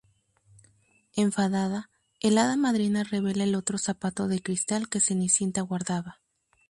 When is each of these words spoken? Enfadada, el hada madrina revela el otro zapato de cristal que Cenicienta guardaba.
Enfadada, 1.15 1.91
el 2.21 2.39
hada 2.39 2.55
madrina 2.57 3.03
revela 3.03 3.43
el 3.43 3.53
otro 3.53 3.77
zapato 3.77 4.27
de 4.27 4.41
cristal 4.41 4.89
que 4.89 4.99
Cenicienta 4.99 5.61
guardaba. 5.61 6.21